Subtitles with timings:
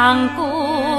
[0.00, 0.89] 长故。